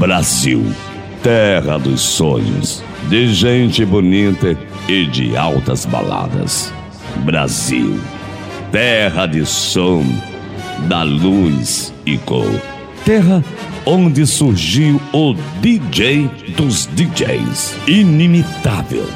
[0.00, 0.64] Brasil,
[1.22, 4.56] terra dos sonhos, de gente bonita
[4.88, 6.72] e de altas baladas.
[7.16, 8.00] Brasil,
[8.72, 10.02] terra de som,
[10.88, 12.50] da luz e cor.
[13.04, 13.44] Terra
[13.84, 19.06] onde surgiu o DJ dos DJs, inimitável,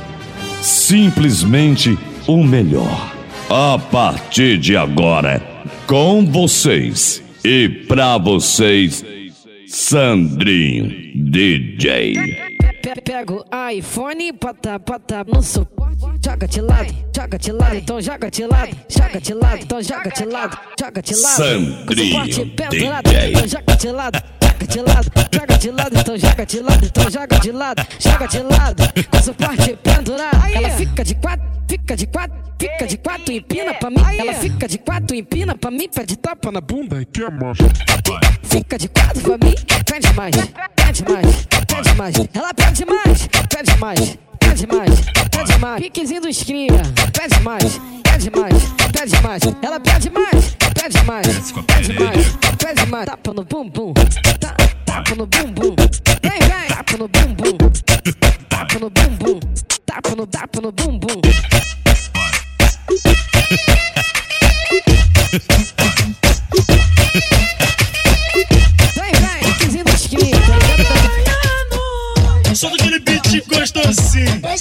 [0.60, 3.10] simplesmente o melhor.
[3.48, 5.40] A partir de agora,
[5.86, 9.02] com vocês e pra vocês,
[9.74, 12.14] Sandrinho DJ.
[13.04, 18.30] Pega o iPhone, bota, bota no suporte, joga de lado, joga de lado, então joga
[18.30, 21.36] de lado, joga de lado, então joga de lado, joga de lado.
[21.36, 22.54] Sandrinho DJ.
[23.30, 24.22] Então joga de lado,
[24.64, 28.26] joga de lado, joga de lado, então joga de lado, então joga de lado, joga
[28.26, 30.54] de lado, com suporte pendurado.
[30.54, 34.02] Ela fica de quatro, fica de quatro, fica de quatro, empina pra mim.
[34.18, 37.22] Ela fica de quatro, empina pra mim, pede tapa na bunda e que.
[38.42, 40.36] Fica de quatro pra mim, pede mais,
[40.76, 42.14] pede mais, pede mais.
[42.34, 44.18] Ela pede mais, pede mais,
[44.54, 45.82] pede mais, pede mais.
[45.82, 49.42] Piquezinho do esquina, pede mais, pede mais, pede mais.
[49.62, 51.26] Ela pede mais, pede mais,
[51.66, 53.06] pede mais, pede mais.
[53.06, 53.92] Tapa no bumbum,
[54.86, 55.74] tapa no bumbum.
[56.22, 57.58] Vem, vem, tapa no bumbum,
[58.48, 59.40] tapa no bumbum,
[59.84, 61.20] tapa no, tapa no bumbum.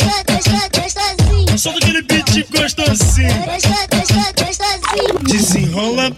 [0.02, 1.58] Gostosinho.
[1.58, 3.30] Solta aquele beat gostosinho.
[3.46, 5.20] Gostosinho.
[5.24, 6.10] Desenrola,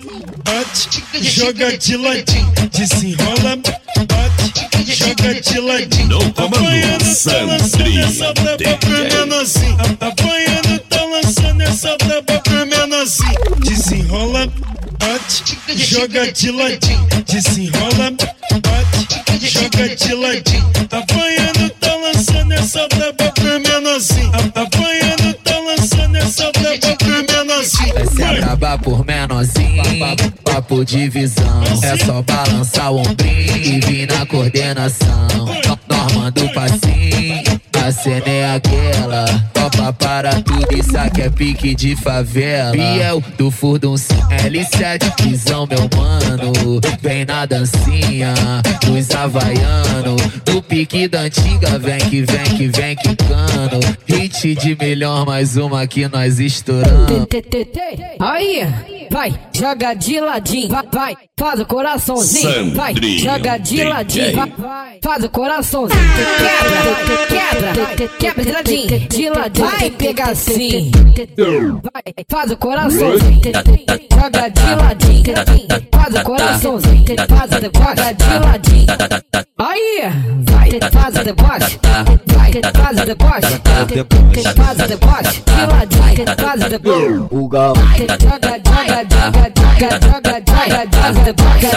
[0.44, 2.52] bate, joga de ladinho.
[2.72, 3.58] Desenrola,
[4.08, 6.08] bate, joga de ladinho.
[6.08, 9.78] No comando, Apanhando, tá lançando Sandrinho essa braba pro menorzinho.
[10.00, 13.39] Apanhando, tá lançando essa braba pro menorzinho.
[13.60, 14.48] Desenrola,
[15.00, 17.08] bate, joga de ladinho.
[17.26, 18.11] Desenrola,
[18.61, 20.72] bate, joga de ladinho.
[20.92, 23.64] Apanhando, tá lançando essa braba pro menorzinho.
[23.95, 27.94] A- Apanhando, tá lançando essa braba pro menorzinho.
[27.94, 29.83] Vai se acabar por menorzinho,
[30.44, 31.64] papo, de visão.
[31.82, 35.28] É só balançar o ombrinho e vir na coordenação.
[35.38, 35.55] No-
[35.88, 37.42] Normando o passinho,
[37.86, 39.26] a cena é aquela.
[39.65, 42.71] Topa para tudo, isso aqui é pique de favela.
[42.71, 46.80] Biel do Furduncinho, L7, visão meu mano.
[47.02, 48.36] Vem na dancinha,
[48.86, 50.17] dos havaiano.
[50.45, 53.80] Do pique da antiga, vem que vem que vem quicando.
[54.05, 57.25] Hit de melhor, mais uma que nós estouramos.
[58.20, 58.67] Aí,
[59.09, 64.99] vai, joga de ladinho, vai, vai, faz o coraçãozinho, vai, joga de ladinho, vai, vai,
[65.02, 65.99] faz o coraçãozinho,
[67.27, 73.42] quebra, quebra, quebra de ladinho, de ladinho, vai pegar assim, vai, faz o coraçãozinho,
[74.14, 75.23] joga de ladinho,
[75.92, 78.86] faz o coraçãozinho, faz o joga de ladinho,
[79.58, 80.02] aí,
[80.42, 81.80] vai, faz o deboche,
[82.27, 83.61] vai, faz o deboche,
[84.55, 87.27] faz o deboche, de ladinho, faz o deboche.
[87.32, 91.23] O gal Joga, joga, joga, joga, joga, joga, joga, joga,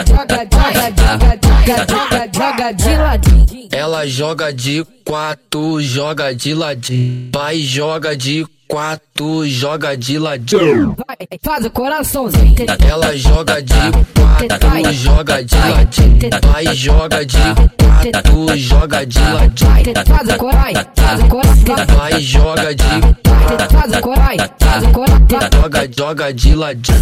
[0.06, 3.57] joga, joga, joga, joga, joga de ladinho.
[3.78, 7.30] Ela joga de quatro, joga de ladinho.
[7.32, 10.94] Vai, joga de quatro, joga de ladinho.
[11.06, 12.54] Vai, faz o coraçãozinho.
[12.86, 13.74] Ela joga de
[14.14, 16.18] quatro, joga de ladinho.
[16.52, 17.38] Vai, joga de
[18.12, 19.70] quatro, joga de ladinho.
[20.06, 22.84] Faz o corai, faz o corai, Vai, joga de
[23.72, 25.18] faz o corai, faz o corai.
[25.54, 26.98] joga, joga de ladinho.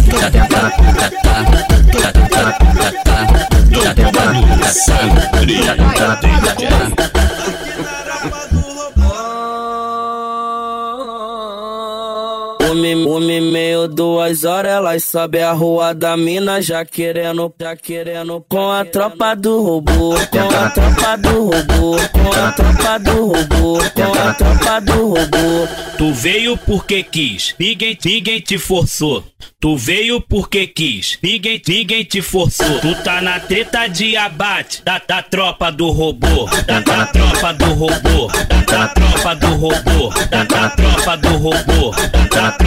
[12.77, 18.45] Homem, homem meio duas horas, elas sobe a rua da mina já querendo, já querendo
[18.47, 23.79] com a tropa do robô, com a tropa do robô, com a tropa do robô,
[23.95, 25.67] com a tropa do robô.
[25.97, 29.23] Tu veio porque quis, ninguém, ninguém te forçou.
[29.59, 32.79] Tu veio porque quis, ninguém, ninguém te forçou.
[32.79, 37.73] Tu tá na treta de abate da, da tropa do robô, da, da tropa do
[37.73, 42.57] robô, da, da tropa do robô, da, da tropa do robô, da, da tropa do
[42.57, 42.66] robô.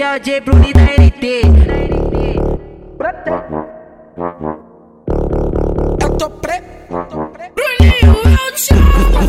[0.00, 1.42] Esse é o J Bruni da NT.
[6.02, 6.64] Eu tô preto.
[7.54, 8.16] Bruninho,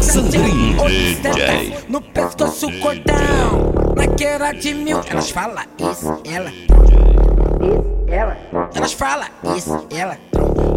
[0.01, 1.75] Sandrinho DJ.
[1.89, 5.01] No pescoço cordão, naquela de mil.
[5.09, 6.49] Elas falam isso, ela.
[6.49, 8.37] Isso, ela.
[8.73, 10.17] Elas falam isso, ela.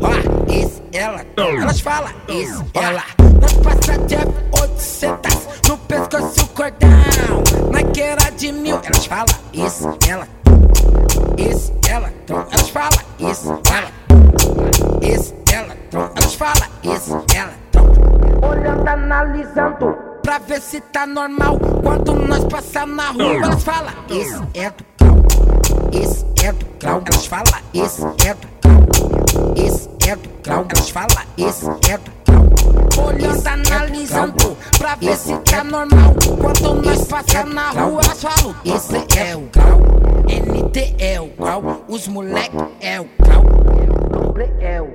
[0.03, 0.11] Ó,
[0.53, 1.25] isso, ela.
[1.37, 3.05] Elas falam isso, ela.
[3.41, 7.04] Nós passa de F800 no pescoço cordão, naquela
[8.35, 8.79] de mil.
[8.83, 10.29] Elas falam isso, ela.
[11.39, 12.13] Isso, ela.
[12.29, 13.91] Elas falam isso, ela.
[15.03, 15.77] Isso, ela.
[15.93, 17.53] Elas falam isso, ela.
[18.43, 21.59] Olhando, analisando, pra ver se tá normal.
[21.83, 25.17] Quando nós passar na rua, elas falam isso é do grau.
[25.93, 27.03] Isso é do grau.
[27.07, 29.55] Elas falam isso é do grau.
[29.57, 30.67] Isso é do grau.
[30.69, 32.84] Elas falam isso é do grau.
[32.99, 36.15] Olhando, analisando, pra ver se tá normal.
[36.41, 39.81] Quando nós passar na rua, elas falam isso é o grau.
[40.27, 41.85] NT é o grau.
[41.89, 43.45] Os moleque é o grau.
[44.61, 44.89] É o.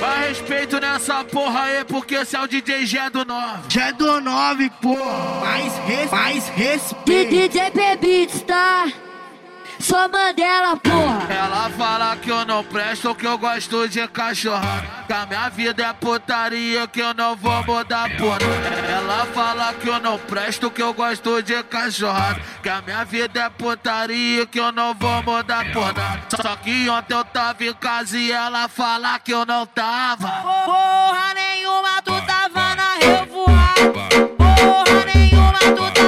[0.00, 3.62] Vai respeito nessa porra aí, porque esse é o DJ G do 9.
[3.68, 4.96] Já é do 9, pô.
[5.40, 7.30] Mais, res, mais respeito.
[7.30, 8.86] DJ Beats, tá?
[9.82, 11.26] Sou Mandela, porra.
[11.28, 14.86] Ela fala que eu não presto, que eu gosto de cachorrada.
[15.08, 18.38] Que a minha vida é putaria, que eu não vou mudar porra.
[18.88, 22.40] Ela fala que eu não presto, que eu gosto de cachorrada.
[22.62, 26.22] Que a minha vida é putaria, que eu não vou mudar porra.
[26.40, 30.28] Só que ontem eu tava em casa e ela fala que eu não tava.
[30.28, 34.08] Porra nenhuma, tu tava na revoada.
[34.38, 36.01] Porra nenhuma, tu tava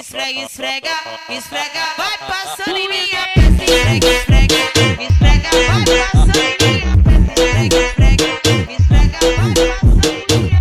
[0.00, 0.90] esfrega, esfrega,
[1.28, 4.54] esfrega, vai passando em minha peça, esfrega, esfrega,
[4.98, 8.24] esfrega, vai passando em minha peça, esfrega, esfrega,
[8.72, 10.60] esfrega, vai passando em minha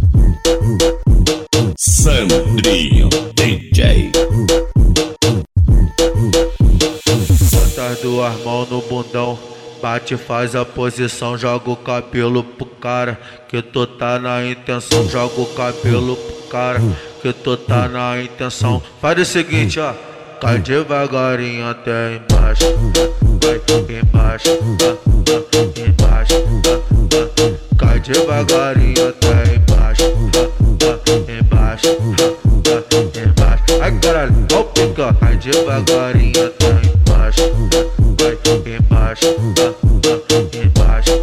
[1.78, 4.12] Sandrinho DJ.
[7.52, 9.40] Bota as duas mãos no bundão.
[9.82, 13.18] Bate, faz a posição, joga o cabelo pro cara.
[13.48, 16.82] Que tu tá na intenção, joga o cabelo pro cara.
[17.22, 18.82] Que tu tá na intenção.
[19.02, 19.94] Faz o seguinte, ó.
[20.40, 22.64] Cai devagarinho até embaixo.
[23.44, 23.60] Vai
[24.00, 24.50] embaixo,
[24.84, 24.96] ah,
[25.86, 26.36] embaixo.
[27.78, 30.04] Cai devagarinho até embaixo.
[31.28, 31.98] embaixo,
[33.28, 33.64] embaixo.
[33.82, 35.14] Ai caralho, ó o pica.
[35.20, 37.52] Cai devagarinho até embaixo.
[38.18, 38.38] Vai
[38.78, 39.36] embaixo,
[40.54, 41.20] embaixo.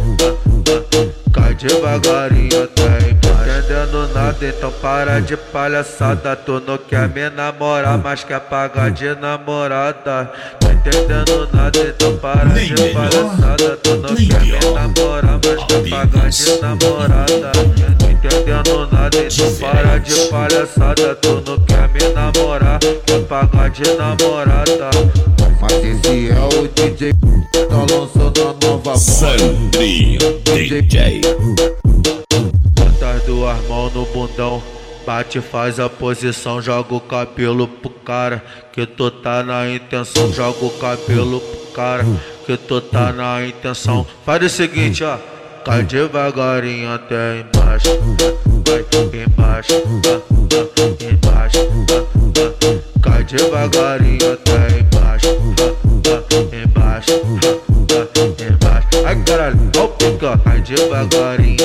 [1.33, 2.86] Cai devagarinho até
[4.41, 6.35] então para de palhaçada.
[6.35, 10.31] Tu não quer me namorar, mas quer pagar de namorada.
[10.59, 13.77] Tá entendendo nada, então para de palhaçada.
[13.77, 17.51] Tu não quer me namorar, mas quer pagar de namorada.
[18.01, 21.15] Não entendendo nada, então para de palhaçada.
[21.15, 24.89] Tu não quer me namorar, quer pagar de namorada.
[25.61, 27.13] Mas esse é o DJ
[27.69, 28.97] tá lançando a nova.
[28.97, 31.21] Sandrinho DJ.
[33.27, 34.63] Duas mãos no bundão.
[35.05, 38.41] Bate, faz a posição, joga o cabelo pro cara.
[38.71, 42.05] Que tu tá na intenção, joga o cabelo pro cara.
[42.45, 44.07] Que tu tá na intenção.
[44.25, 45.17] Faz o seguinte, ó.
[45.65, 47.89] Cai devagarinho até embaixo.
[48.65, 48.85] Vai
[49.25, 49.73] embaixo,
[51.11, 51.59] embaixo.
[53.01, 55.27] Cai devagarinho até embaixo.
[56.63, 57.11] embaixo,
[58.39, 58.87] embaixo.
[59.05, 60.37] Ai caralho, ó o pica.
[60.45, 61.56] Cai devagarinho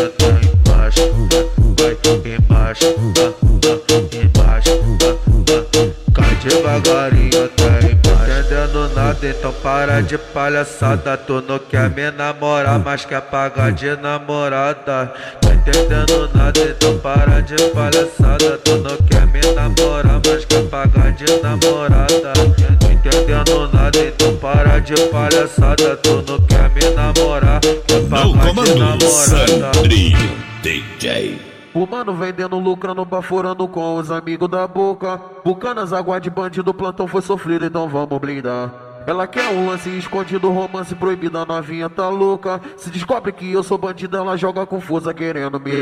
[9.72, 11.16] para de palhaçada.
[11.16, 15.14] Tu não quer me namorar, mas quer pagar de namorada.
[15.40, 18.58] Tá entendendo nada, então para de palhaçada.
[18.58, 22.32] Tu não quer me namorar, mas quer pagar de namorada.
[22.80, 25.96] Tá entendendo nada, então para de palhaçada.
[25.96, 29.72] Tu não quer me namorar, quer pagar de namorada.
[29.72, 31.40] Sandrinho DJ.
[31.72, 35.18] O mano vendendo, lucrando, baforando com os amigos da boca.
[35.42, 38.91] Bucanas, água de bandido, plantão foi sofrido, então vamos blindar.
[39.06, 42.60] Ela quer um lance escondido, romance proibido, a novinha tá louca.
[42.76, 45.72] Se descobre que eu sou bandido, ela joga confusa querendo me.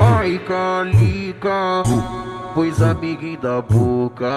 [0.00, 1.82] Ai, calica,
[2.54, 4.28] pois amiguinho da boca.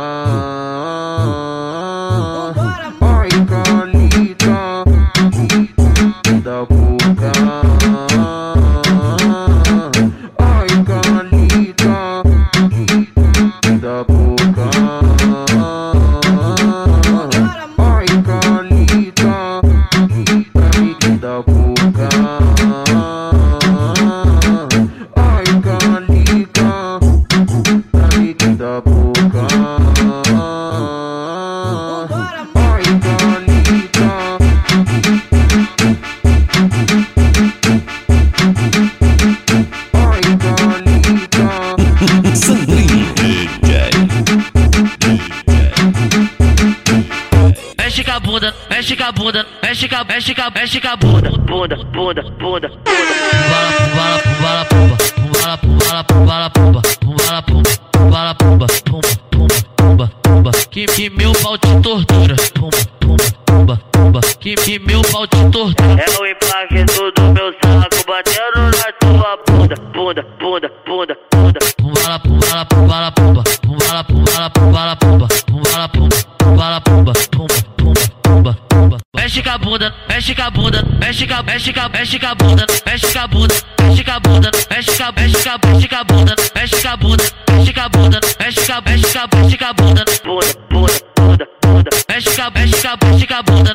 [49.31, 52.69] Bunda, mexe com a, mexe com a, mexe com a bunda, bunda, bunda, bunda, bunda.
[52.69, 56.80] Pumbala, pumbala, pumbala, pumba, pumbala, pumbala, pumbala, pumba,
[79.81, 82.65] bunda, mexe com a bunda, mexe com a, mexe com a, mexe com a bunda,
[82.85, 85.88] mexe com a bunda, mexe com a bunda, mexe com a, mexe com a, mexe
[85.88, 89.11] com a bunda, mexe com a bunda, mexe com a bunda, mexe com a, mexe
[89.11, 91.89] com a, mexe com a bunda, bunda, bunda, bunda.
[92.09, 93.73] Mexe com a, mexe com a, mexe com a bunda,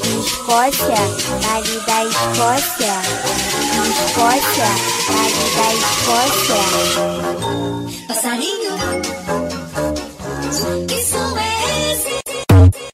[0.00, 0.96] Escócia,
[1.42, 2.94] Vale da Escócia.
[4.06, 4.68] Escócia,
[5.08, 5.68] Vale da
[6.26, 6.60] Escócia.
[8.08, 8.74] Passarinho,
[10.88, 12.12] que som é esse?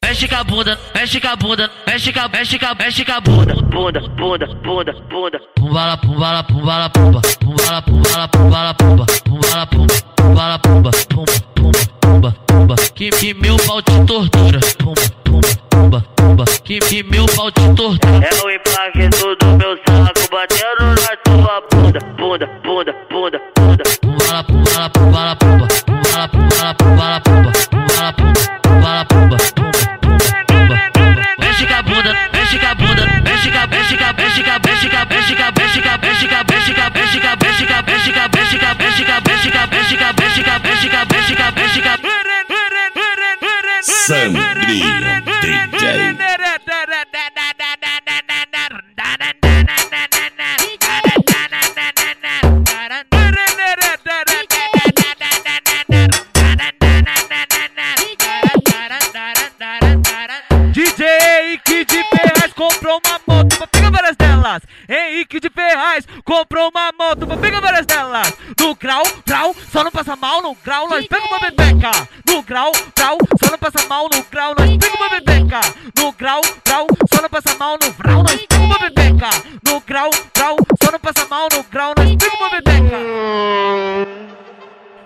[0.03, 3.05] Mexe com a bunda, mexe com a bunda, mexe com a, mexe com a, mexe
[3.05, 5.39] com a bunda, bunda, bunda, bunda, bunda.
[5.55, 12.35] Pumbala, pumbala, pumbala, pumba, pumbala, pumbala, pumbala, pumba, pumbala, pumba, pumbala, pumba, pumba, pumba, pumba,
[12.47, 12.75] pumba.
[12.95, 15.47] Que, que meu pau te tortura, pumba, pumba,
[15.89, 16.45] pumba, pumba.
[16.63, 17.97] Que, que meu pau te tortura.
[18.23, 23.83] É o impacto do meu saco batendo na tua bunda, bunda, bunda, bunda, bunda.
[24.01, 25.67] Pumbala, pumbala, pumbala, pumba,
[70.99, 71.28] Sorry, been.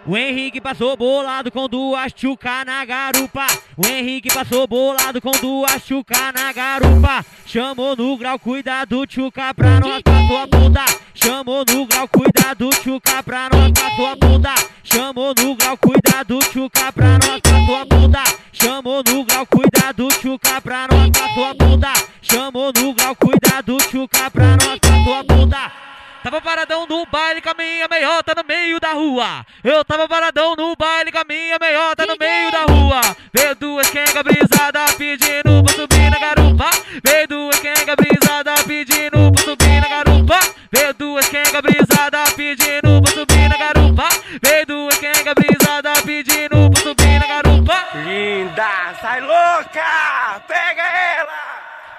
[0.05, 3.47] O Henrique passou bolado com duas chuca na garupa.
[3.77, 7.25] O Henrique passou bolado com duas chuca na garupa.
[7.45, 10.85] Chamou no grau, cuidado, chuca pra raspar tua bunda.
[11.13, 14.53] Chamou no grau, cuidado, chuca pra raspar tua bunda.
[14.83, 18.23] Chamou no grau, cuidado, chuca pra raspar tua bunda.
[18.51, 21.93] Chamou no grau, cuidado, chuca pra raspar tua bunda.
[22.21, 25.92] Chamou no grau, cuidado, chuca pra raspar tua bunda.
[26.23, 29.45] Tava paradão no baile com a minha meiota no meio da rua.
[29.61, 33.01] Eu tava paradão no baile com a minha meiota no meio da rua.
[33.33, 36.69] Veio duas quenga brisada pedindo pra subir na garupa.
[37.03, 40.39] Veio duas quenga brisada pedindo pra subir na garupa.
[40.71, 44.07] Veio duas quenga brisada pedindo pra subir na garupa.
[44.41, 47.87] Veio duas quenga brisada pedindo pra subir na garupa.
[47.95, 49.32] Linda, sai louca!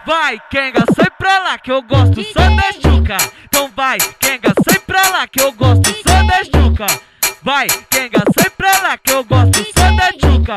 [0.06, 3.16] Vai, Kenga, sai pra lá que eu gosto só da chuca.
[3.46, 6.86] Então vai, Kenga, sai pra lá que eu gosto só da chuca.
[7.42, 10.56] Vai, Kenga, sai pra lá que eu gosto só da chuca.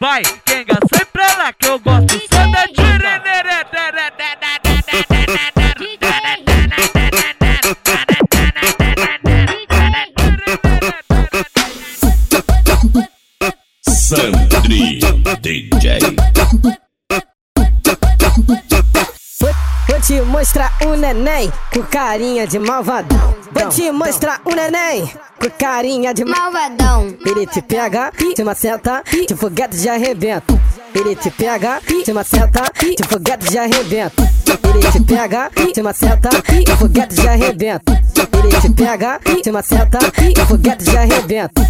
[0.00, 2.80] Vai, Kenga, sai pra lá que eu gosto só da chuca.
[13.86, 16.00] Sandrinho DJ.
[19.40, 23.34] Vou, te mostrar um neném com carinha de malvadão.
[23.52, 25.10] Vou te mostrar um neném
[25.40, 27.14] com carinha de malvadão.
[27.26, 30.54] Ele te pega, te maceta, te foguete de arrebenta.
[30.94, 32.62] Ele te pega, te maceta,
[32.96, 34.22] te foguete de arrebenta.
[34.46, 36.30] Ele te pega, te maceta,
[36.64, 37.92] te foguete de arrebenta.
[38.44, 41.62] Ele te pega, te maceta, te foguete de arrebenta.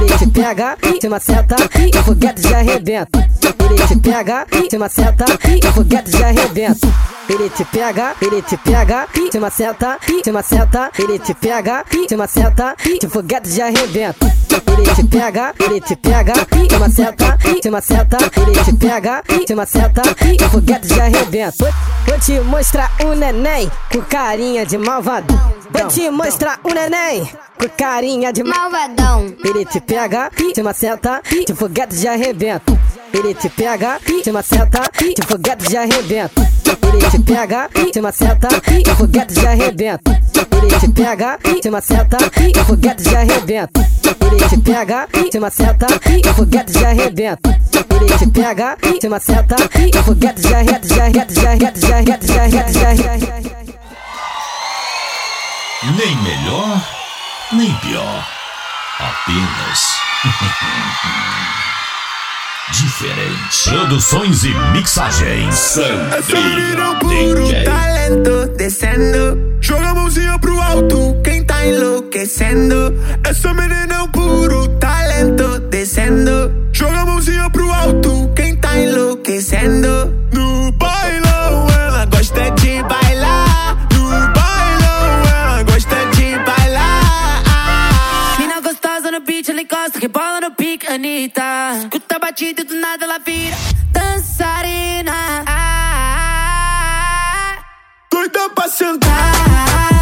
[0.00, 3.28] Ele te pega, te maceta, te foguete de arrebenta.
[3.70, 6.88] Ele te pega, te maceta, te foguete de arrebenta.
[7.28, 10.90] Ele te pega, ele te pega, te maceta, te maceta.
[10.98, 14.26] Ele te pega, te maceta, te foguete de arrebenta.
[14.78, 18.18] Ele te pega, ele te pega, te maceta, te maceta.
[18.36, 21.54] Ele te pega, te maceta, te foguete de arrebenta.
[22.06, 25.36] Vou, te mostrar um neném com carinha de malvadão.
[25.70, 27.28] Vou te mostrar um neném
[27.58, 29.26] com carinha de malvadão.
[29.44, 32.87] Ele te pega, te maceta, te foguete de arrebenta.
[33.12, 34.82] Ele te pega, te maceta,
[35.14, 36.42] te foguete de arrebenta.
[36.92, 40.20] Ele te pega, te maceta, te foguete de arrebenta.
[40.62, 43.80] Ele te pega, te maceta, te foguete de arrebenta.
[44.30, 47.58] Ele te pega, te maceta, te foguete de arrebenta.
[48.00, 52.26] Ele te pega, te maceta, te foguete de arrebenta, de arrebenta, de arrebenta, de arrebenta,
[52.26, 53.48] de arrebenta, de arrebenta.
[55.82, 56.82] Nem melhor,
[57.52, 58.26] nem pior.
[58.98, 59.98] Apenas.
[62.72, 63.70] Diferente.
[63.70, 65.54] Produções e mixagens.
[65.54, 67.64] Sandrinho DJ.
[67.64, 69.58] talento descendo.
[69.60, 72.94] Joga a mãozinha pro alto, quem tá enlouquecendo.
[73.24, 76.52] Essa menina é um puro talento descendo.
[76.72, 80.14] Joga a mãozinha pro alto, quem tá enlouquecendo.
[80.32, 80.57] No
[89.68, 91.42] encosta, rebola no pique, Anitta.
[91.78, 93.54] Escuta a batida e do nada ela vira
[93.92, 95.44] dançarina.
[95.46, 96.78] Ah,
[98.10, 99.97] Doida pra sentar.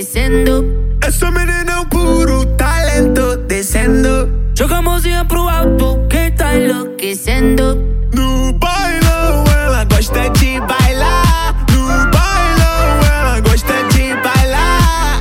[0.00, 0.98] Enlouquecendo?
[1.02, 4.30] Essa menina é um puro talento descendo.
[4.56, 7.76] Joga a mãozinha pro alto, quem tá enlouquecendo?
[8.14, 11.66] No bailão, ela gosta de bailar.
[11.70, 15.20] No bailão, ela gosta de bailar.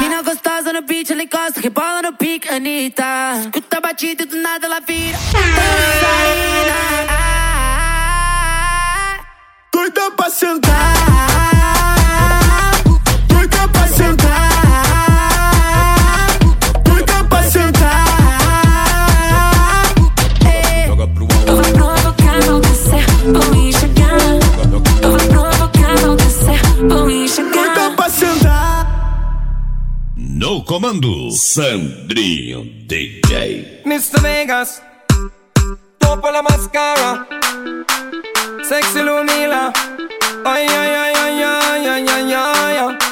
[0.00, 3.04] Mina gostosa no beat, ela encosta, rebola no pique, Anitta.
[3.40, 6.74] Escuta a batida e do nada ela vira dançarina.
[9.72, 11.53] Doida pra sentar.
[30.74, 33.82] comando, Sandrinho DJ.
[33.86, 34.82] Mis Vegas,
[36.00, 37.24] topa la máscara,
[38.68, 39.72] sexy Lunila.
[40.44, 43.03] Ay, ay, ay, ay, ay, ay, ay, ay.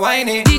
[0.00, 0.51] whine it.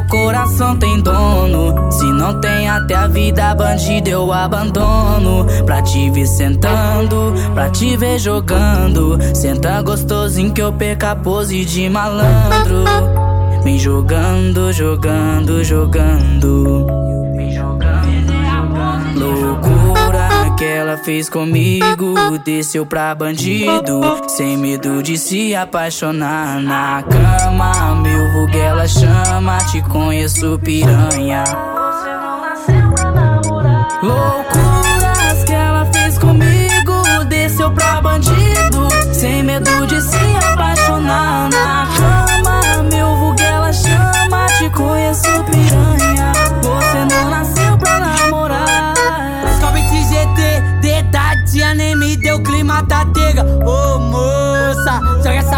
[0.00, 1.90] Teu coração tem dono.
[1.90, 5.46] Se não tem até a vida bandida eu abandono.
[5.64, 9.18] Pra te ver sentando, pra te ver jogando.
[9.34, 12.84] Senta gostosinho que eu perca a pose de malandro.
[13.62, 16.86] Vem jogando, jogando, jogando.
[17.50, 17.99] Loucura que
[20.90, 27.94] ela fez comigo, desceu pra bandido, sem medo de se apaixonar na cama.
[27.94, 31.44] Meu vulgo ela chama, te conheço piranha.
[34.02, 39.89] Loucuras que ela fez comigo, desceu pra bandido, sem medo de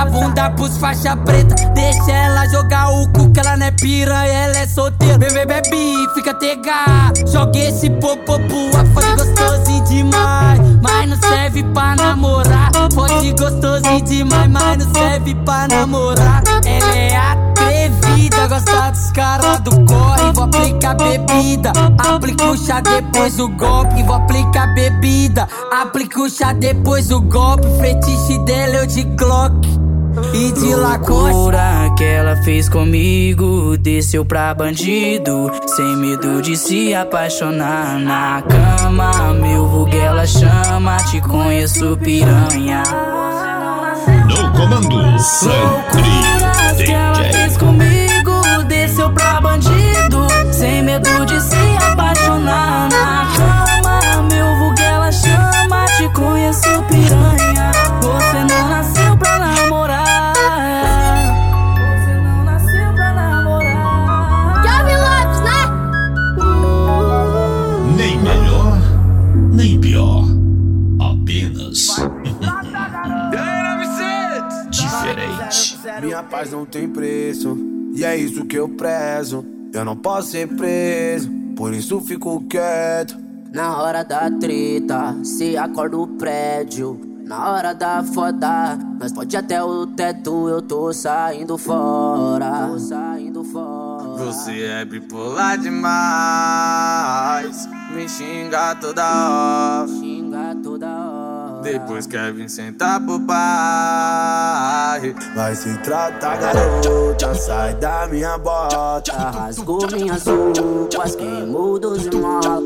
[0.03, 1.55] essa bunda pros faixa preta.
[1.75, 5.19] Deixa ela jogar o cu que ela não é piranha, ela é solteira.
[5.19, 7.13] Bebê, bebe, fica tega.
[7.31, 10.61] Joga esse popopu, a foda gostosinho demais.
[10.83, 12.71] Mas não serve pra namorar.
[12.95, 16.43] Pode gostosinho demais, mas não serve pra namorar.
[16.65, 20.33] Ela é atrevida, gosta dos caras do corre.
[20.35, 24.03] Vou aplicar bebida, aplica o chá depois o golpe.
[24.03, 27.67] Vou aplicar bebida, aplica o chá depois o golpe.
[27.81, 29.82] Fetiche dela eu de Glock.
[30.35, 37.99] E de Loucura que ela fez comigo, desceu pra bandido, sem medo de se apaixonar
[37.99, 39.33] na cama.
[39.35, 42.83] Meu vulgo ela chama, te conheço piranha.
[44.29, 51.57] No comando, Loucuras que ela fez comigo, desceu pra bandido, sem medo de se
[51.91, 53.22] apaixonar na
[78.13, 79.45] é isso que eu prezo.
[79.73, 83.17] Eu não posso ser preso, por isso fico quieto.
[83.53, 87.01] Na hora da treta, se acorda o prédio.
[87.25, 92.69] Na hora da foda, nós pode até o teto, eu tô saindo fora.
[92.69, 94.25] Tô saindo fora.
[94.25, 96.87] Você é bipolar demais.
[97.95, 99.89] Me xinga toda hora.
[99.89, 100.92] Xinga toda hora.
[101.63, 105.15] Depois quer vir sentar pro pai.
[105.35, 109.13] Vai se tratar, garota, sai da minha bota.
[109.13, 112.63] Rasgou minhas roupas, queimou dos molas.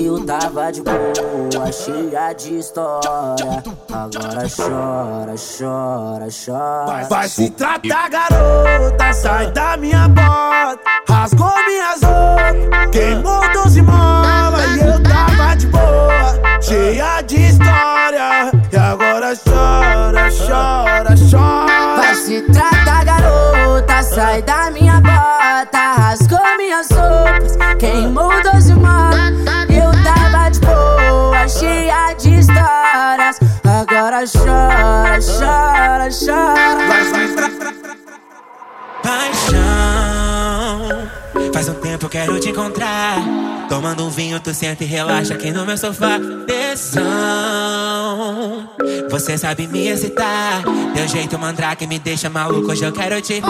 [0.00, 3.62] Eu tava de boa, cheia de história.
[3.92, 7.08] Agora chora, chora, chora.
[7.08, 10.80] Vai se tratar, garota, sai da minha bota.
[11.08, 14.76] Rasgou minhas roupas, queimou 12 molas.
[14.76, 18.50] E eu tava de boa, cheia de história.
[18.72, 21.96] E agora chora, chora, chora.
[21.96, 25.92] Vai se tratar, garota, sai da minha bota.
[25.96, 29.30] Rasgou minhas roupas, queimou 12 molas.
[29.68, 33.38] Eu tava de boa, cheia de histórias.
[33.64, 36.60] Agora chora, chora, chora.
[39.02, 40.80] Paixão,
[41.52, 43.16] faz um tempo quero te encontrar.
[43.68, 46.18] Tomando um vinho, tu senta e relaxa aqui no meu sofá.
[46.46, 47.00] Tesão,
[49.08, 50.62] você sabe me excitar.
[50.94, 53.42] Teu jeito mandrake me deixa maluco, hoje eu quero te.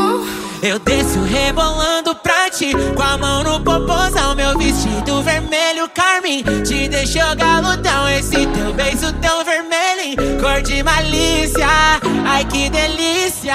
[0.62, 4.34] Eu desço rebolando pra ti, com a mão no popozão.
[4.34, 8.08] Meu vestido vermelho, carmim, te deixou galudão.
[8.08, 11.66] Esse teu beijo tão vermelho, cor de malícia.
[12.26, 13.54] Ai que delícia.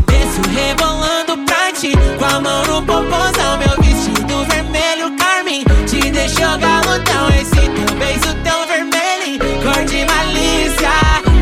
[1.81, 3.57] ti, com a mão no popozão.
[3.57, 7.29] Meu vestido vermelho carmim te deixou galudão.
[7.29, 10.91] Esse teu beijo tão vermelho, cor de malícia.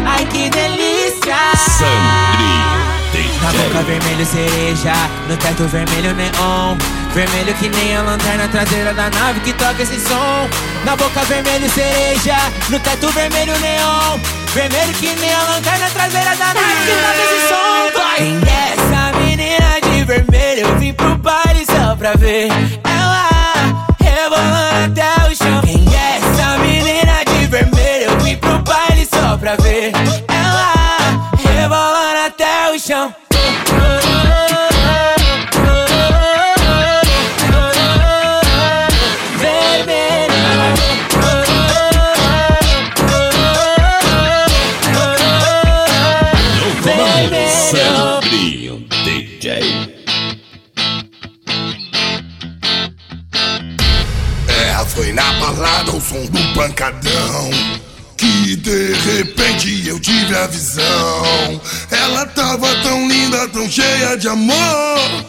[0.05, 1.35] Ai que delícia.
[3.41, 4.93] Na boca vermelho cereja,
[5.27, 6.77] no teto vermelho neon
[7.13, 10.47] Vermelho que nem a lanterna traseira da nave que toca esse som
[10.83, 12.35] Na boca vermelho cereja,
[12.69, 14.19] no teto vermelho neon
[14.53, 18.58] Vermelho que nem a lanterna traseira da nave que toca esse som Vai!
[20.59, 22.49] Eu vim pro baile só pra ver
[22.83, 28.11] ela rebolando até o chão Quem é essa menina de vermelho?
[28.11, 29.93] Eu vim pro baile só pra ver
[30.27, 30.73] ela
[31.37, 33.15] rebolando até o chão
[56.79, 57.49] pancadão.
[58.15, 61.61] Que de repente eu tive a visão.
[61.91, 65.25] Ela tava tão linda, tão cheia de amor.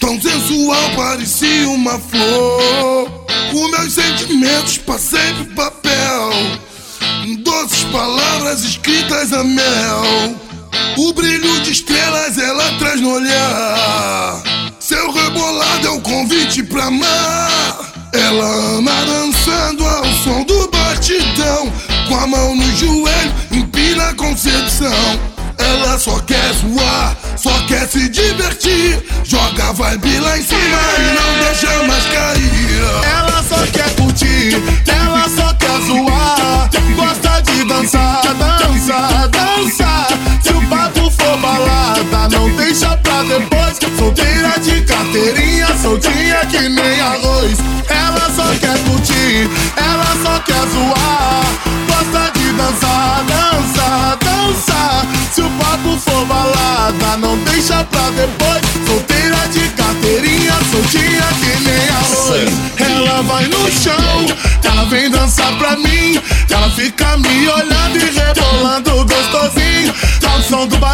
[0.00, 3.26] Tão sensual, parecia uma flor.
[3.52, 6.30] Os meus sentimentos passei pro papel.
[7.44, 10.36] Doces palavras escritas a mel.
[10.98, 14.42] O brilho de estrelas ela traz no olhar.
[14.78, 17.79] Seu rebolado é o convite pra amar.
[18.12, 21.72] Ela ama dançando ao som do batidão.
[22.08, 25.20] Com a mão no joelho, empina com sedução.
[25.56, 29.00] Ela só quer zoar, só quer se divertir.
[29.24, 32.82] Joga a vibe lá em cima e não deixa mais cair.
[33.04, 33.79] Ela só quer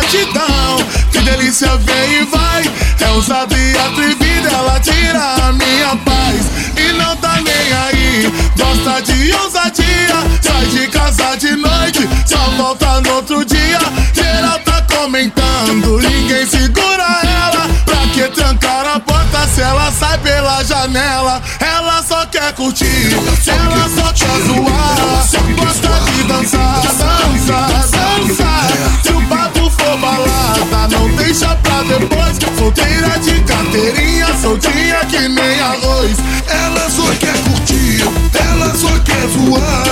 [0.06, 0.76] o som do batidão,
[1.10, 2.62] que delícia vem e vai.
[3.00, 6.46] É ousada e atrevida, ela tira a minha paz.
[6.76, 10.16] E não tá nem aí, gosta de ousadia.
[10.40, 13.80] Sai de casa de noite, só volta no outro dia.
[14.12, 17.68] Geral tá comentando, ninguém segura ela.
[17.84, 21.42] Pra que trancar a porta se ela sai pela janela?
[21.60, 23.12] Ela só quer curtir,
[23.46, 25.26] ela só quer zoar.
[25.56, 27.75] Gosta de dançar, dançar.
[31.36, 32.36] Deixa pra depois.
[32.58, 36.16] Solteira de carteirinha, soltinha que nem arroz.
[36.48, 38.02] Ela só quer curtir,
[38.34, 39.84] ela só quer zoar.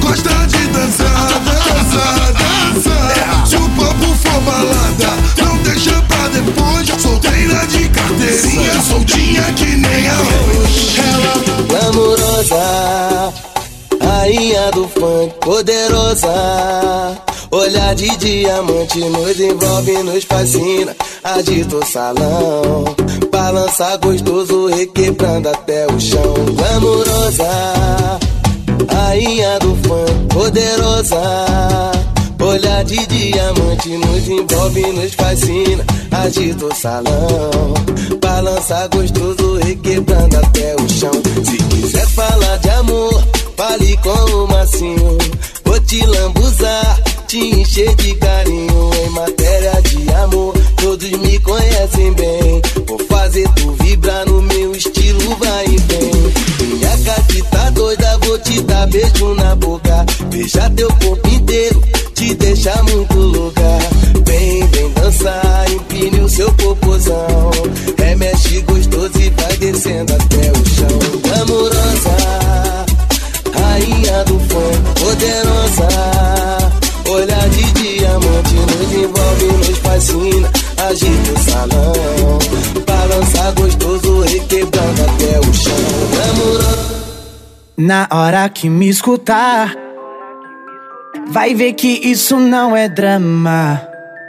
[0.00, 3.46] Gosta de dançar, dançar, dançar.
[3.46, 7.02] Se o papo for balada, não deixa pra depois.
[7.02, 10.94] Solteira de carteirinha, soltinha que nem arroz.
[11.68, 13.32] Glamourosa,
[14.00, 17.33] rainha do funk, poderosa.
[17.54, 20.96] Olhar de diamante nos envolve, nos fascina.
[21.22, 22.84] Agita o salão,
[23.30, 26.34] balança gostoso, requebrando até o chão.
[26.56, 27.48] Glamourosa,
[28.90, 31.22] rainha do funk, poderosa.
[32.40, 35.84] Olhar de diamante nos envolve, nos fascina.
[36.10, 37.74] Agita o salão,
[38.20, 41.12] balança gostoso, requebrando até o chão.
[41.44, 43.24] Se quiser falar de amor,
[43.56, 45.18] fale com o macinho.
[45.86, 48.90] Te lambuzar, te encher de carinho.
[49.04, 52.62] Em matéria de amor, todos me conhecem bem.
[52.86, 56.68] Vou fazer tu vibrar no meu estilo, vai e vem.
[56.68, 60.04] Minha gata tá doida, vou te dar beijo na boca.
[60.30, 61.82] Beija teu corpo inteiro,
[62.14, 63.78] te deixa muito louca.
[64.26, 67.50] Vem, vem dançar, empine o seu popozão.
[67.98, 71.42] Remexe gostoso e vai descendo até o chão.
[71.42, 72.23] Amorosa,
[74.24, 75.88] do funk, poderosa.
[77.10, 80.50] Olhar de diamante nos envolve, nos fascina.
[80.88, 82.38] Agita o salão,
[82.86, 85.72] balança gostoso, requebrando até o chão.
[86.30, 86.94] Amorosa.
[87.76, 89.74] Na hora que me escutar,
[91.28, 93.82] vai ver que isso não é drama.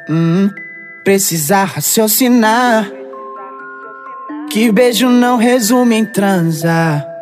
[0.10, 0.49] Hum,
[1.03, 2.91] precisa raciocinar.
[4.49, 7.14] Que beijo não resume em transar.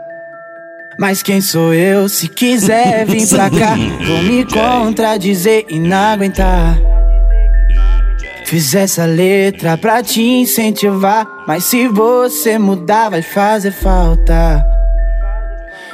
[0.97, 2.08] Mas quem sou eu?
[2.08, 3.75] Se quiser vir pra cá,
[4.06, 6.77] vou me contradizer e não aguentar.
[8.45, 11.27] Fiz essa letra pra te incentivar.
[11.47, 14.63] Mas se você mudar, vai fazer falta.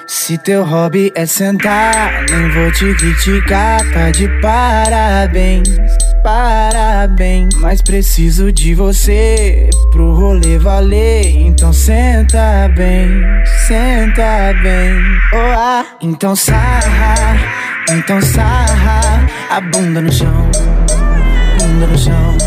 [0.07, 5.69] Se teu hobby é sentar, nem vou te criticar, tá de parabéns,
[6.23, 7.53] parabéns.
[7.55, 13.21] Mas preciso de você pro rolê valer, então senta bem,
[13.67, 14.95] senta bem.
[15.33, 17.37] Oh, ah, então sarra,
[17.91, 20.49] então sarra, a bunda no chão,
[21.57, 22.37] bunda no chão.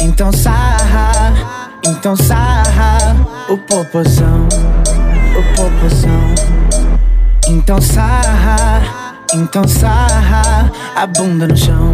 [0.00, 1.32] Então sarra,
[1.86, 3.16] então sarra,
[3.48, 4.48] o popozão,
[5.36, 6.34] o popozão.
[7.48, 8.82] Então sarra,
[9.34, 11.92] então sarra, a bunda no chão,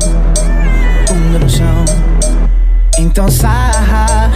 [1.09, 1.85] bunda no chão.
[2.99, 4.31] Então sarra,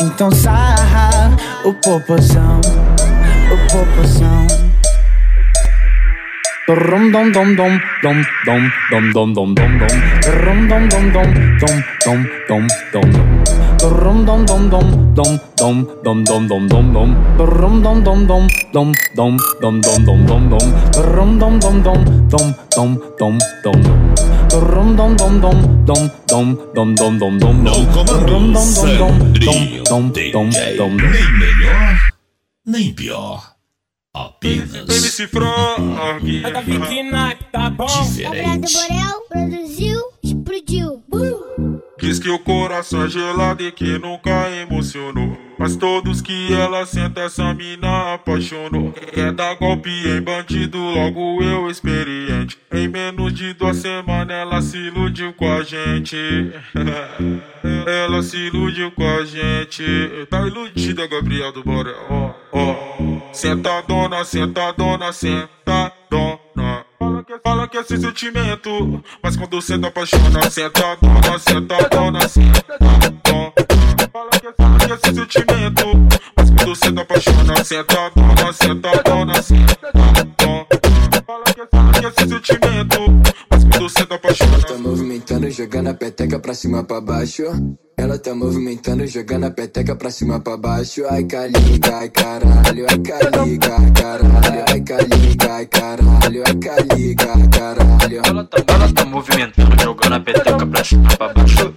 [0.00, 1.30] então sarra,
[1.64, 2.60] o popozão,
[3.52, 4.46] o popozão.
[6.68, 8.60] Rum dom dom dom dom dom
[8.90, 9.86] dom dom dom dom dom
[10.42, 11.28] Rum dom dom dom
[11.60, 13.06] dom dom dom dom
[13.86, 18.48] Rum dom dom dom dom dom dom dom dom dom dom Rum dom dom dom
[18.72, 20.66] dom dom dom dom dom dom dom
[21.14, 24.05] Rum dom dom dom dom dom dom dom
[24.56, 27.56] Rum dom dom dom dom dom dom dom dom dom dom
[28.24, 32.12] Rum dom dom dom dom dom dom dom Nem melhor,
[32.64, 33.54] nem pior.
[34.14, 36.42] Apenas MC Frog.
[36.42, 37.86] É da Vicky Night, tá bom?
[37.86, 41.02] Gabriel do Borel produziu, explodiu.
[41.12, 41.45] Uh!
[41.98, 45.36] Diz que o coração é gelado e que nunca emocionou.
[45.58, 48.92] Mas todos que ela senta, essa mina apaixonou.
[48.92, 52.58] Quer dar golpe em bandido, logo eu experiente.
[52.70, 56.16] Em menos de duas semanas ela se iludiu com a gente.
[57.86, 59.82] ela se iludiu com a gente.
[60.28, 61.96] Tá iludida, Gabriel do Borel.
[62.10, 63.32] Ó, ó.
[63.32, 66.45] Sentadona, sentadona, sentadona
[67.80, 69.04] esquece o sentimento.
[69.22, 72.78] Mas quando cê tá apaixonado, cê tá dona, cê tá dona, cê tá
[73.24, 73.52] dona.
[74.12, 75.84] Fala que esquece sentimento.
[76.36, 80.66] Mas quando cê tá apaixonado, cê tá dona, cê tá dona, cê tá dona.
[81.26, 82.98] Fala que esquece sentimento.
[83.50, 84.75] Mas quando cê tá apaixonado.
[85.26, 87.42] Tá movimentando, jogando a peteca pra cima pra baixo.
[87.96, 91.02] Ela tá movimentando, jogando a peteca pra cima pra baixo.
[91.10, 97.48] Ai, caliga, ai, caralho, ai, caliga, ai, caralho, ai, caliga, ai, caralho, ai, caliga, ai,
[97.48, 98.22] caralho.
[98.24, 101.74] Ela tá, ela tá movimentando, jogando a peteca pra cima pra baixo.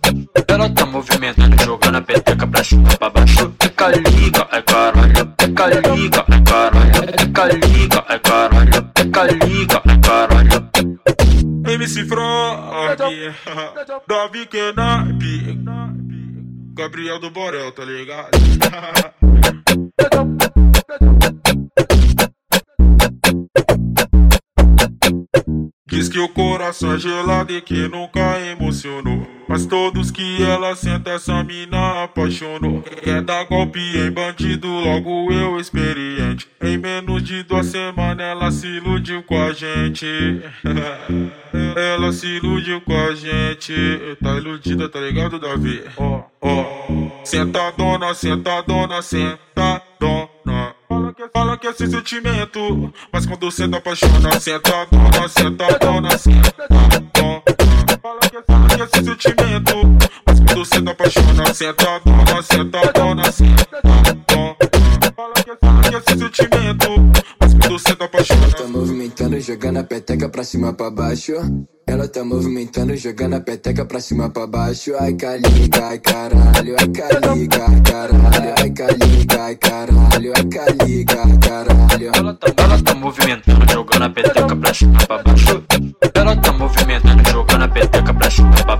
[0.47, 3.51] Ela tá movimentando, jogando a peteca pra cima pra baixo.
[3.61, 9.48] É caliga, é caralho, é caliga, é caralho, é caliga, é caralho, é caliga, caralho.
[11.89, 12.97] MC Frog,
[14.07, 15.07] Davi Kenap,
[16.75, 18.29] Gabriel do Borel, tá ligado?
[25.89, 29.27] Diz que o coração é gelado e que nunca emocionou.
[29.47, 32.83] Mas todos que ela senta, essa mina apaixonou.
[32.83, 36.47] Quer dar golpe em bandido, logo eu experiente.
[36.61, 40.05] Em menos de duas semanas ela se iludiu com a gente.
[41.75, 43.73] ela se iludiu com a gente.
[44.21, 45.81] Tá iludida, tá ligado, Davi?
[45.97, 46.65] Ó, ó.
[47.23, 50.75] Sentadona, sentadona, sentadona.
[51.27, 56.67] Fala que é sem sentimento, mas quando você tá apaixonado, senta dona, senta dona, senta
[57.13, 57.43] dona.
[58.01, 58.37] Fala que
[58.81, 59.73] é sem sentimento,
[60.25, 64.55] mas quando você tá apaixonado, senta dona, senta dona, senta dona.
[65.13, 66.87] Fala que é sem sentimento,
[67.37, 68.48] mas quando você tá apaixonado.
[69.19, 71.33] Movimentando, jogando a peteca pra cima pra baixo.
[71.85, 74.93] Ela tá movimentando, jogando a peteca pra cima pra baixo.
[74.97, 81.37] Ai, caliga, ai, caralho, ai, caliga, ai, caralho, ai, caliga, ai, caralho, ai, caliga, ai,
[81.37, 82.11] caralho.
[82.15, 85.63] Ela tá, ela tá movimentando, jogando a peteca pra cima pra baixo.
[86.15, 88.78] Ela tá movimentando, jogando a peteca pra cima pra baixo.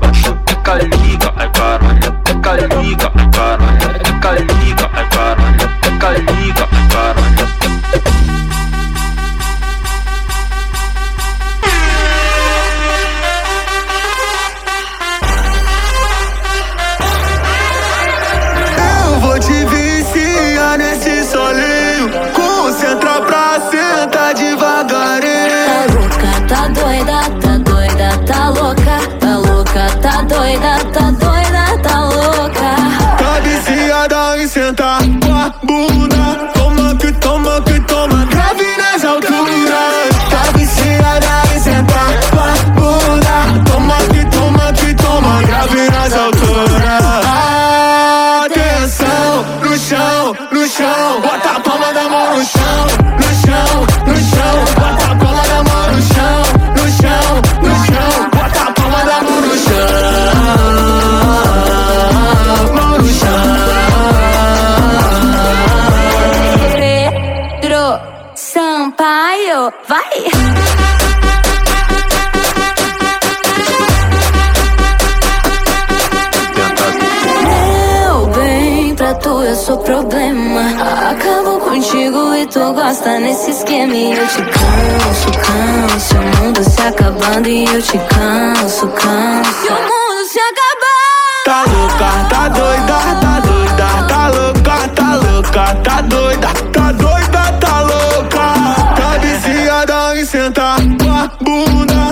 [82.50, 83.94] Tu gosta nesse esquema.
[83.94, 86.16] E eu te canso, canso.
[86.16, 89.66] O mundo se acabando e eu te canso, canso.
[89.66, 91.40] E o mundo se acabando.
[91.46, 97.82] Tá louca, tá doida, tá doida, tá louca, tá louca, tá doida, tá doida, tá
[97.82, 98.96] louca.
[98.96, 102.09] Tá viciada em sentar com a bunda.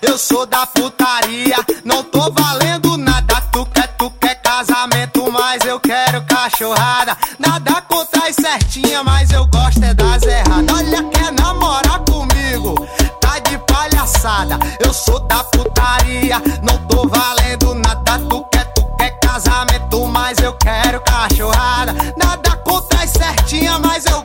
[0.00, 3.40] Eu sou da putaria, não tô valendo nada.
[3.50, 7.16] Tu quer, tu quer casamento, mas eu quero cachorrada.
[7.40, 10.76] Nada contra as certinhas, mas eu gosto é das erradas.
[10.76, 12.86] Olha, quer namorar comigo?
[13.20, 14.60] Tá de palhaçada.
[14.78, 18.20] Eu sou da putaria, não tô valendo nada.
[18.20, 21.94] Tu quer, tu quer casamento, mas eu quero cachorrada.
[22.16, 24.21] Nada contra as certinhas, mas eu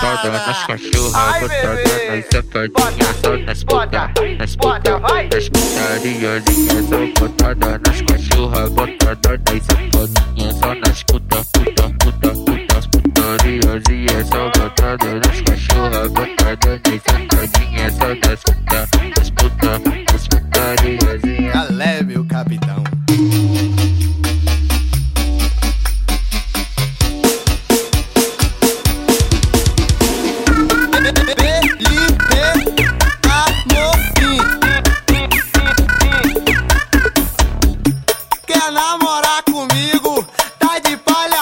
[0.00, 4.98] botada nas cachorras, botada nas safadinhas, só nas puta, nas puta,
[5.32, 12.88] nas putariazinhas, só botada nas cachorras, botada nas safadinhas, só nas puta, puta, puta, puta,
[12.92, 19.70] putariazinhas, só botada nas cachorras, botada nas safadinhas, só nas puta, nas puta,
[20.12, 21.37] nas putariazinhas.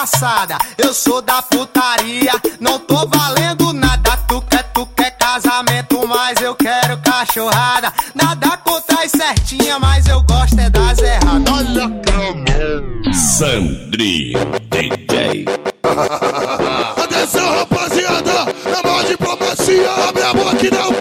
[0.07, 0.57] De.
[0.77, 4.17] Eu sou da putaria, não tô valendo nada.
[4.27, 7.93] Tu quer, tu quer casamento, mas eu quero cachorrada.
[8.15, 11.53] Nada contra as certinhas, mas eu gosto é das erradas.
[11.53, 14.39] Olha Sandrinho
[14.69, 15.45] DJ.
[17.03, 18.51] Atenção, rapaziada!
[18.65, 19.91] É mó diplomacia!
[20.07, 20.96] Abre a boca e dá um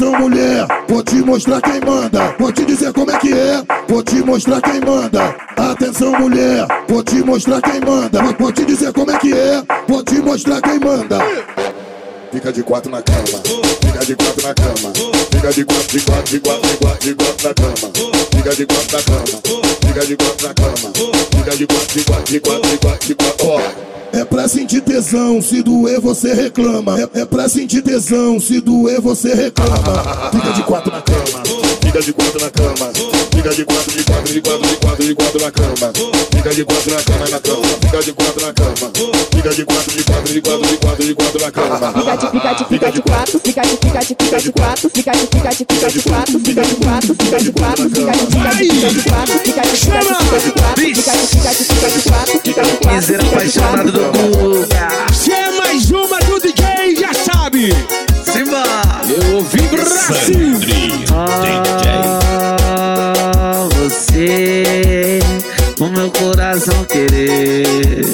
[0.00, 4.02] atenção mulher, vou te mostrar quem manda, vou te dizer como é que é, vou
[4.02, 5.36] te mostrar quem manda.
[5.58, 10.02] Atenção mulher, vou te mostrar quem manda, vou- te dizer como é que é, vou
[10.02, 11.18] te mostrar quem manda.
[12.32, 13.42] Fica de quatro na cama,
[13.84, 14.92] fica de quatro na cama,
[15.32, 17.92] fica de quatro, de quatro, de quatro, de quatro, de quatro na cama,
[18.36, 19.42] fica de quatro na cama,
[19.84, 20.92] fica de quatro na cama,
[21.36, 23.60] fica de quatro, de quatro, de quatro, de quatro, de quatro, ó.
[24.12, 27.00] É pra sentir tesão, se doer você reclama.
[27.00, 30.30] É, é pra sentir tesão, se doer você reclama.
[30.32, 31.42] Fica de quatro na cama,
[31.90, 32.92] fica de quatro na cama,
[33.34, 35.92] fica de quatro, de quatro, de quatro, de quatro, de quatro na cama,
[36.30, 38.92] fica de quatro na cama, na cama, fica de quatro na cama,
[39.34, 41.90] fica de quatro, de quatro, de quatro, de quatro, de quatro na cama.
[41.90, 45.12] Fica de, fica de, fica de quatro, fica de, fica de, fica de quatro, fica
[45.12, 48.54] de, fica de, fica de quatro, fica de quatro, fica de quatro, fica de, fica
[48.54, 51.64] de, fica de quatro, fica de, fica de, fica de quatro, fica de, fica de,
[51.64, 54.02] fica de quatro, fica de quatro, Piseira apaixonado do
[54.38, 54.88] Guga.
[55.12, 57.74] Se é mais uma do DJ, já sabe.
[58.50, 58.64] Simba.
[59.08, 60.58] Eu ouvi Brasil.
[61.12, 62.58] Ah,
[63.74, 65.20] você,
[65.78, 68.04] o meu coração querer.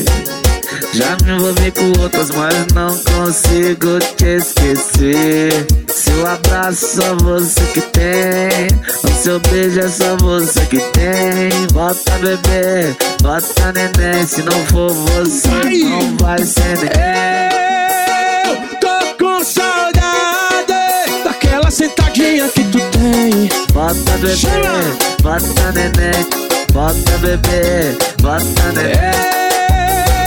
[0.92, 5.66] Já me envolvi com outras, mas não consigo te esquecer.
[5.88, 8.68] Seu abraço só você que tem.
[9.04, 11.50] O seu beijo é só você que tem.
[11.72, 14.26] Bota bebê, bota neném.
[14.26, 15.48] Se não for você,
[15.84, 17.65] não vai ser ninguém.
[23.30, 23.48] Tem.
[23.72, 24.36] Bota bebê,
[25.22, 26.26] bota neném.
[26.72, 28.94] Bota bebê, bota neném.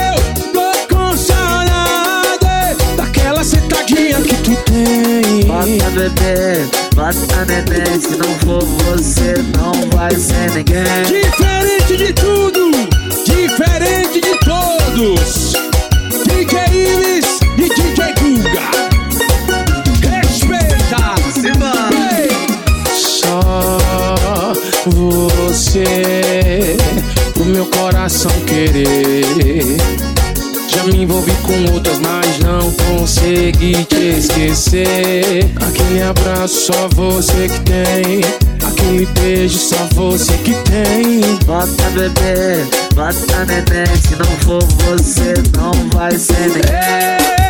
[0.06, 5.46] Eu tô com saudade daquela sentadinha que tu tem.
[5.46, 8.02] Bota bebê, bota neném.
[8.02, 11.04] Se não for você, não vai ser ninguém.
[11.06, 12.72] Diferente de tudo,
[13.26, 15.49] diferente de todos.
[25.70, 26.78] Você,
[27.40, 29.78] o meu coração querer.
[30.68, 35.52] Já me envolvi com outras, mas não consegui te esquecer.
[35.58, 38.22] Aquele abraço só você que tem.
[38.68, 41.22] Aquele beijo só você que tem.
[41.46, 42.66] Bota bebê,
[42.96, 43.96] bota neném.
[43.96, 47.49] Se não for você, não vai ser ninguém.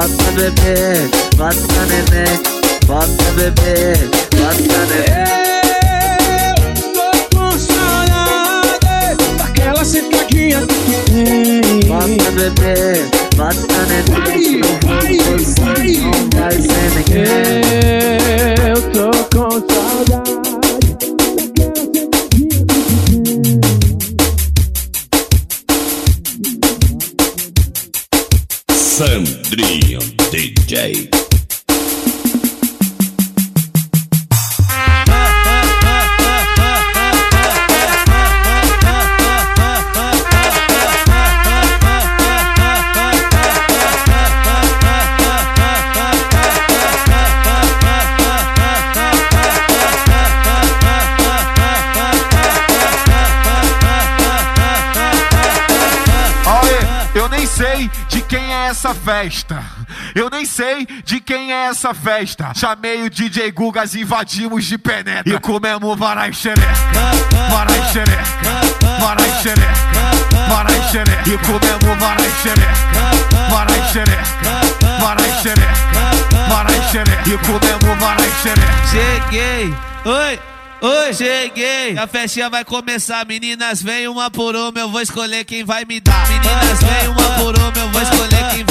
[0.00, 2.40] Bota bebê, bota neném.
[2.86, 3.92] Bota bebê,
[4.34, 5.12] bota neném.
[6.56, 11.80] Eu tô com saudade daquela sentadinha que tu tem.
[11.86, 13.04] Bota bebê,
[13.36, 14.96] bota for
[15.36, 17.60] você, não vai ser ninguém.
[18.70, 20.39] Eu tô com saudade.
[29.00, 29.98] Sandrinho
[30.30, 31.29] DJ.
[58.70, 59.62] Essa festa.
[60.14, 62.52] Eu nem sei de quem é essa festa.
[62.54, 65.34] Chamei o DJ Gugas, invadimos de penetra.
[65.34, 66.72] E comemos varai xereca,
[67.50, 68.22] varai xereca,
[69.00, 69.74] varai xereca,
[70.48, 71.30] varai xereca.
[71.30, 72.72] E comemos varai xereca,
[73.50, 74.22] varai xereca,
[75.00, 75.74] varai xereca,
[76.48, 77.28] varai xereca.
[77.28, 78.86] E comemos varai xereca.
[78.86, 80.40] Cheguei, oi,
[80.80, 81.96] oi, cheguei.
[81.98, 86.00] A festinha vai começar, meninas, vem uma por uma, eu vou escolher quem vai me
[86.00, 86.28] dar.
[86.28, 88.69] Meninas, vem uma por uma, eu vou escolher quem vai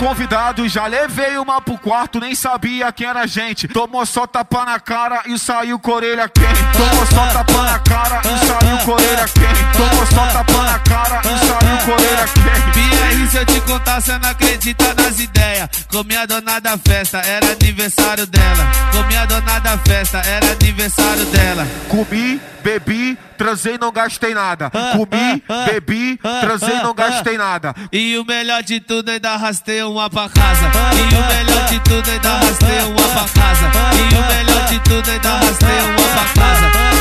[0.00, 3.68] convidado, já levei uma pro quarto, nem sabia quem era a gente.
[3.68, 6.62] Tomou só tapa na cara e saiu com a orelha quente.
[6.72, 9.76] Tomou só tapa na cara e saiu com a orelha quente.
[9.76, 12.80] Tomou só tapa na cara e saiu com a orelha quente.
[12.80, 15.68] BR, se eu te contar, cê não acredita nas ideias.
[15.90, 18.66] Comi a dona da festa, era aniversário dela.
[18.92, 21.68] Comi a dona da festa, era aniversário dela.
[21.90, 24.70] Comi, bebi, transei, não gastei nada.
[24.70, 27.74] Comi, bebi, transei, não gastei nada.
[27.92, 30.70] E o melhor de tudo, ainda arrastei uma pra casa.
[30.94, 33.70] E o melhor de tudo, ainda arrastei uma pra casa.
[33.94, 36.99] E o melhor de tudo, ainda arrastei uma pra casa.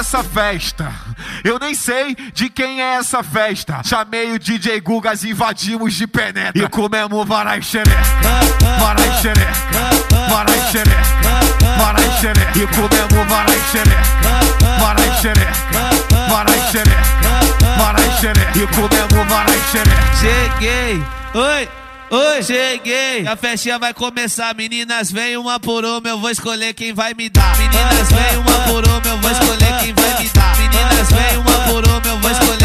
[0.00, 0.90] Essa festa?
[1.44, 3.82] Eu nem sei de quem é essa festa.
[3.84, 6.64] Chamei o DJ Gugas, invadimos de penetra.
[6.64, 8.00] E comemos varai xereca,
[8.78, 9.52] varai xereca,
[10.30, 11.02] varai xereca,
[11.76, 12.58] varai xereca.
[12.58, 14.02] E comemos varai xereca,
[14.80, 15.52] varai xereca,
[16.28, 16.60] varai
[17.78, 18.10] varai.
[18.56, 19.60] E comemos varai.
[20.18, 21.79] Cheguei, oi.
[22.12, 24.52] Oi, cheguei, a festinha vai começar.
[24.56, 27.56] Meninas, vem uma por uma, eu vou escolher quem vai me dar.
[27.56, 30.58] Meninas, vem uma por uma, eu vou escolher quem vai me dar.
[30.58, 32.59] Meninas, vem uma por uma, eu vou escolher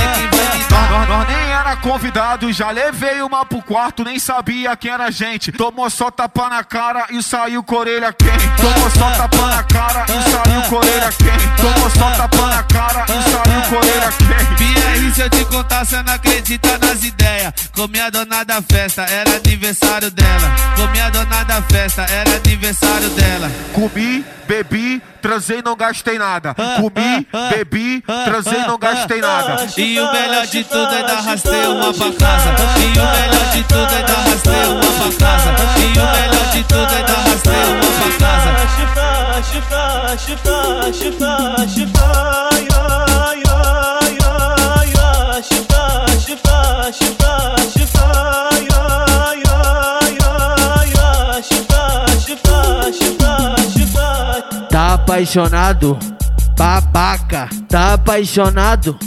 [1.76, 5.52] era convidado, já levei uma pro quarto, nem sabia quem era a gente.
[5.52, 8.50] Tomou só tapa na cara e saiu com a orelha quente.
[8.58, 11.62] Tomou só tapa na cara e saiu com a orelha quente.
[11.62, 14.64] Tomou só tapa na cara e saiu com a orelha quente.
[14.64, 17.54] BR, se eu te contar, cê não acredita nas ideias.
[17.74, 20.56] Comi a dona da festa, era aniversário dela.
[20.76, 23.52] Comi a dona da festa, era aniversário dela.
[23.74, 26.54] Comi, bebi, transei, não gastei nada.
[26.54, 29.68] Comi, bebi, transei, não gastei nada.
[29.76, 32.50] E o melhor de tudo é dar rasteio uma pra casa.
[32.78, 35.50] E o melhor de tudo é dar rasteio uma pra casa.
[35.80, 38.56] E o melhor de tudo é dar rasteio uma pra casa.
[55.06, 56.00] Apaixonado,
[56.58, 57.48] babaca.
[57.70, 58.98] Tá apaixonado,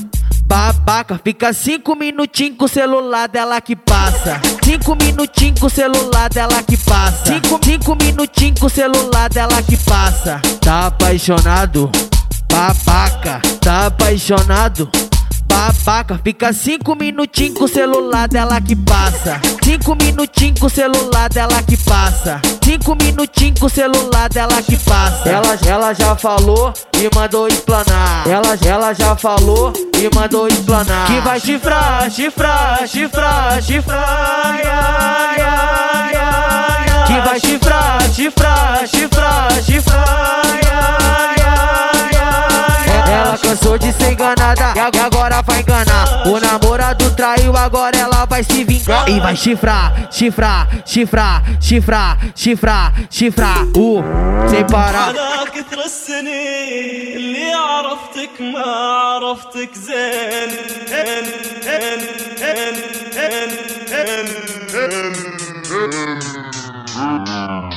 [0.44, 1.20] babaca.
[1.24, 4.40] Fica cinco minutinhos com o celular dela que passa.
[4.64, 7.26] Cinco minutinhos com o celular dela que passa.
[7.26, 10.40] Cinco, cinco minutinhos com o celular dela que passa.
[10.60, 11.90] Tá apaixonado,
[12.48, 13.42] babaca.
[13.60, 14.88] Tá apaixonado.
[15.48, 19.40] Babaca, fica cinco minutinhos com o celular dela que passa.
[19.64, 22.40] Cinco minutinhos com o celular dela que passa.
[22.62, 25.28] Cinco minutinhos com o celular dela que passa.
[25.28, 28.28] Ela, ela já falou e mandou explanar.
[28.28, 31.06] Ela, ela já falou e mandou explanar.
[31.06, 34.60] Que vai chifrar, chifrar, chifrar, chifrar.
[34.62, 37.04] Ya, ya, ya, ya.
[37.06, 40.42] Que vai chifrar, chifrar, chifrar, chifrar.
[40.62, 41.37] Ya, ya.
[43.11, 46.27] Ela cansou de ser enganada e ag- agora vai enganar.
[46.27, 49.09] O namorado traiu, agora ela vai se vingar.
[49.09, 53.63] E vai chifrar, chifrar, chifrar, chifrar, chifrar, chifrar.
[53.75, 54.03] Uh,
[54.49, 55.09] sem parar.
[55.09, 60.49] على كثر السنين اللي عرفتك ما عرفتك زين
[60.91, 61.25] هن
[61.67, 61.99] هن
[62.41, 62.75] هن
[63.17, 63.49] هن
[63.93, 64.27] هن
[66.95, 67.76] هن